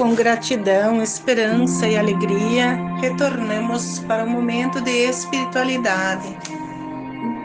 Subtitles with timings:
[0.00, 6.36] Com gratidão, esperança e alegria, retornamos para o momento de espiritualidade.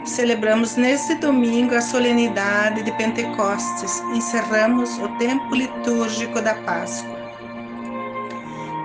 [0.06, 4.00] Celebramos neste domingo a solenidade de Pentecostes.
[4.14, 7.16] Encerramos o tempo litúrgico da Páscoa.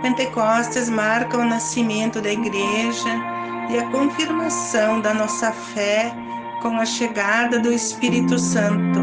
[0.01, 3.40] Pentecostes marca o nascimento da Igreja
[3.71, 6.13] e a confirmação da nossa fé
[6.61, 8.99] com a chegada do Espírito Santo.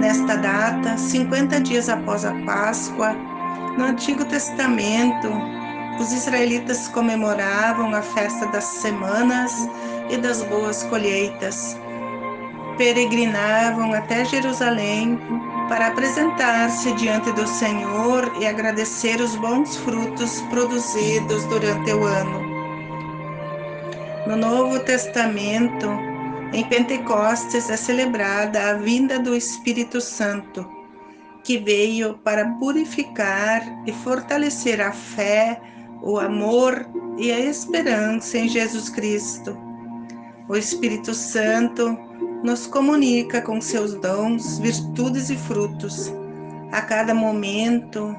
[0.00, 3.12] Nesta data, 50 dias após a Páscoa,
[3.76, 5.28] no Antigo Testamento,
[6.00, 9.52] os israelitas comemoravam a festa das semanas
[10.10, 11.76] e das boas colheitas.
[12.76, 15.18] Peregrinavam até Jerusalém
[15.68, 22.47] para apresentar-se diante do Senhor e agradecer os bons frutos produzidos durante o ano.
[24.28, 25.86] No Novo Testamento,
[26.52, 30.68] em Pentecostes é celebrada a vinda do Espírito Santo
[31.42, 35.58] que veio para purificar e fortalecer a fé,
[36.02, 39.56] o amor e a esperança em Jesus Cristo.
[40.46, 41.98] O Espírito Santo
[42.44, 46.12] nos comunica com seus dons, virtudes e frutos.
[46.70, 48.14] A cada momento,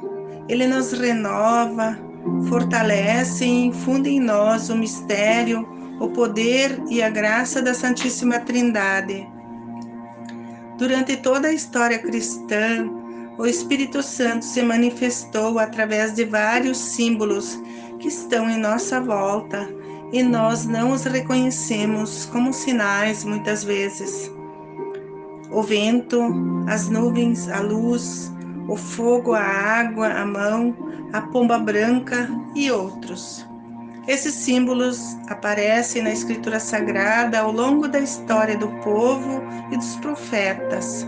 [0.47, 1.99] ele nos renova,
[2.47, 9.27] fortalece e infunde em nós o mistério, o poder e a graça da Santíssima Trindade.
[10.77, 12.89] Durante toda a história cristã,
[13.37, 17.61] o Espírito Santo se manifestou através de vários símbolos
[17.99, 19.69] que estão em nossa volta
[20.11, 24.31] e nós não os reconhecemos como sinais muitas vezes.
[25.51, 26.21] O vento,
[26.67, 28.31] as nuvens, a luz,
[28.67, 30.75] o fogo, a água, a mão,
[31.11, 33.48] a pomba branca e outros.
[34.07, 41.07] Esses símbolos aparecem na Escritura Sagrada ao longo da história do povo e dos profetas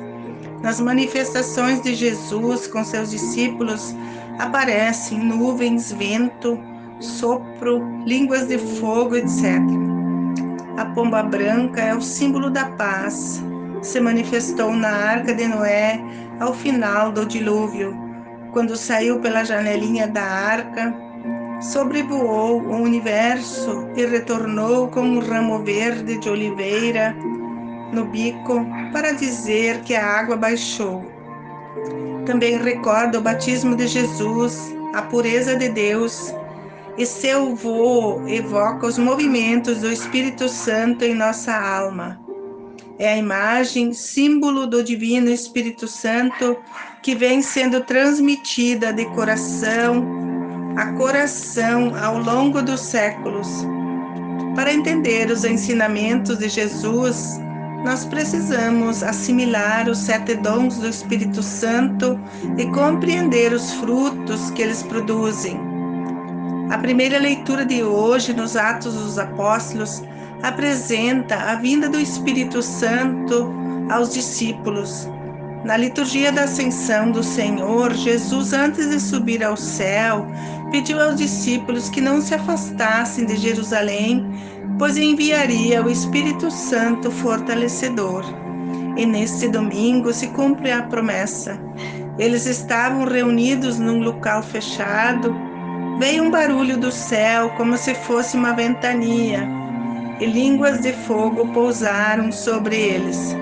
[0.62, 3.96] nas manifestações de Jesus com seus discípulos
[4.38, 6.60] aparecem nuvens, vento,
[7.00, 9.60] sopro, línguas de fogo, etc.
[10.78, 13.42] A pomba branca é o símbolo da paz.
[13.82, 16.00] Se manifestou na arca de Noé
[16.40, 17.98] ao final do dilúvio,
[18.54, 20.96] quando saiu pela janelinha da arca,
[21.62, 27.16] sobrevoou o universo e retornou com um ramo verde de oliveira
[27.94, 31.06] no bico para dizer que a água baixou.
[32.26, 36.34] Também recorda o batismo de Jesus, a pureza de Deus,
[36.98, 42.20] e seu voo evoca os movimentos do Espírito Santo em nossa alma.
[42.98, 46.58] É a imagem, símbolo do Divino Espírito Santo
[47.02, 50.21] que vem sendo transmitida de coração
[50.76, 53.48] a coração ao longo dos séculos.
[54.56, 57.40] Para entender os ensinamentos de Jesus,
[57.84, 62.20] nós precisamos assimilar os sete dons do Espírito Santo
[62.58, 65.60] e compreender os frutos que eles produzem.
[66.70, 70.04] A primeira leitura de hoje, nos Atos dos Apóstolos,
[70.44, 73.52] apresenta a vinda do Espírito Santo
[73.90, 75.10] aos discípulos.
[75.64, 80.26] Na liturgia da Ascensão do Senhor, Jesus, antes de subir ao céu,
[80.72, 84.26] pediu aos discípulos que não se afastassem de Jerusalém,
[84.80, 88.24] pois enviaria o Espírito Santo fortalecedor.
[88.98, 91.60] E neste domingo se cumpre a promessa.
[92.18, 95.36] Eles estavam reunidos num local fechado.
[96.00, 99.48] Veio um barulho do céu, como se fosse uma ventania,
[100.20, 103.36] e línguas de fogo pousaram sobre eles.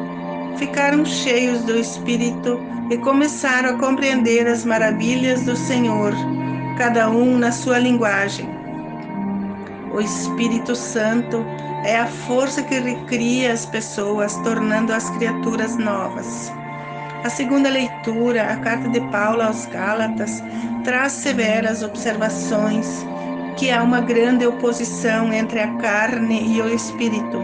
[0.57, 6.13] Ficaram cheios do Espírito e começaram a compreender as maravilhas do Senhor,
[6.79, 8.49] cada um na sua linguagem.
[9.93, 11.45] O Espírito Santo
[11.83, 16.49] é a força que recria as pessoas, tornando as criaturas novas.
[17.25, 20.41] A segunda leitura, a carta de Paulo aos Gálatas,
[20.85, 23.05] traz severas observações
[23.57, 27.43] que há uma grande oposição entre a carne e o espírito.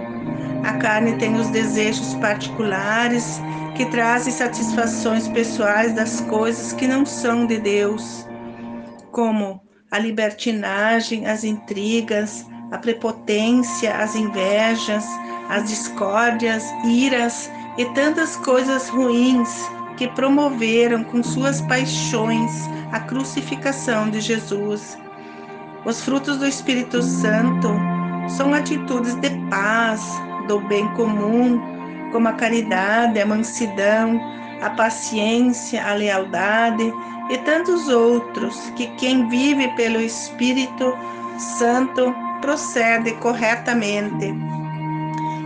[0.63, 3.41] A carne tem os desejos particulares
[3.75, 8.25] que trazem satisfações pessoais das coisas que não são de Deus,
[9.15, 15.05] como a libertinagem, as intrigas, a prepotência, as invejas,
[15.47, 19.49] as discórdias, iras e tantas coisas ruins
[19.95, 22.51] que promoveram com suas paixões
[22.91, 24.97] a crucificação de Jesus.
[25.85, 27.69] Os frutos do Espírito Santo
[28.27, 30.03] são atitudes de paz,
[30.49, 31.61] do bem comum,
[32.11, 34.19] como a caridade, a mansidão,
[34.61, 36.93] a paciência, a lealdade
[37.29, 40.97] e tantos outros que quem vive pelo Espírito
[41.57, 44.33] Santo procede corretamente.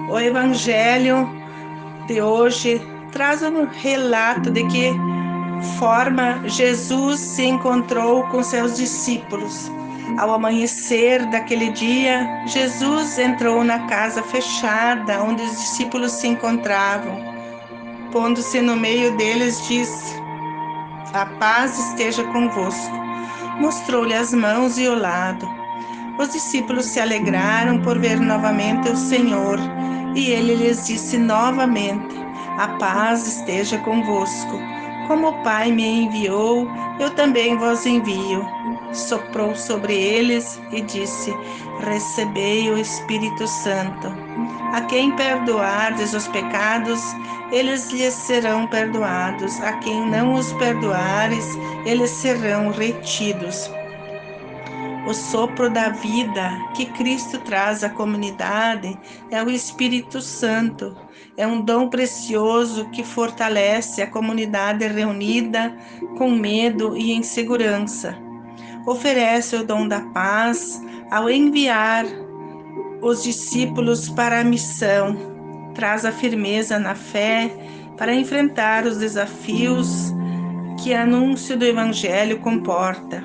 [0.10, 1.30] O Evangelho
[2.08, 4.92] de hoje traz um relato de que
[5.78, 9.72] forma Jesus se encontrou com seus discípulos.
[10.18, 17.39] Ao amanhecer daquele dia, Jesus entrou na casa fechada onde os discípulos se encontravam.
[18.12, 20.16] Pondo-se no meio deles, disse:
[21.14, 22.98] A paz esteja convosco.
[23.60, 25.48] Mostrou-lhe as mãos e o lado.
[26.18, 29.60] Os discípulos se alegraram por ver novamente o Senhor,
[30.16, 32.16] e ele lhes disse novamente:
[32.58, 34.60] A paz esteja convosco.
[35.08, 36.68] Como o Pai me enviou,
[37.00, 38.46] eu também vos envio.
[38.92, 41.32] Soprou sobre eles e disse:
[41.84, 44.08] Recebei o Espírito Santo.
[44.74, 47.02] A quem perdoardes os pecados,
[47.52, 49.60] eles lhes serão perdoados.
[49.62, 51.46] A quem não os perdoares,
[51.86, 53.70] eles serão retidos.
[55.08, 58.96] O sopro da vida que Cristo traz à comunidade
[59.32, 60.96] é o Espírito Santo.
[61.36, 65.76] É um dom precioso que fortalece a comunidade reunida
[66.18, 68.29] com medo e insegurança.
[68.86, 70.82] Oferece o dom da paz
[71.12, 72.06] ao enviar
[73.02, 75.16] os discípulos para a missão.
[75.74, 77.52] Traz a firmeza na fé
[77.98, 80.14] para enfrentar os desafios
[80.82, 83.24] que o anúncio do Evangelho comporta.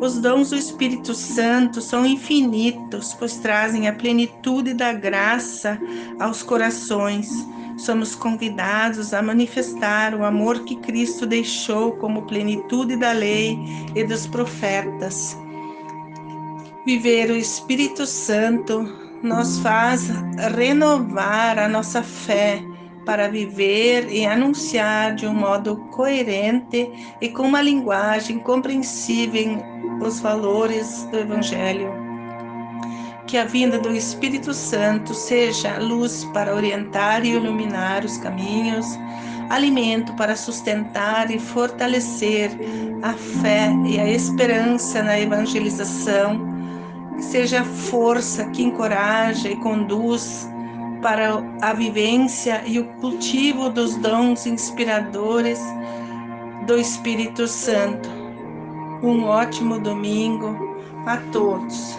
[0.00, 5.78] Os dons do Espírito Santo são infinitos, pois trazem a plenitude da graça
[6.20, 7.28] aos corações.
[7.76, 13.58] Somos convidados a manifestar o amor que Cristo deixou como plenitude da lei
[13.94, 15.36] e dos profetas.
[16.86, 18.82] Viver o Espírito Santo
[19.22, 20.08] nos faz
[20.56, 22.62] renovar a nossa fé
[23.04, 26.90] para viver e anunciar de um modo coerente
[27.20, 29.58] e com uma linguagem compreensível
[30.00, 32.05] os valores do Evangelho.
[33.26, 38.86] Que a vinda do Espírito Santo seja luz para orientar e iluminar os caminhos,
[39.50, 42.50] alimento para sustentar e fortalecer
[43.02, 46.40] a fé e a esperança na evangelização,
[47.16, 50.48] que seja a força que encoraja e conduz
[51.02, 55.60] para a vivência e o cultivo dos dons inspiradores
[56.66, 58.08] do Espírito Santo.
[59.02, 60.56] Um ótimo domingo
[61.06, 61.98] a todos.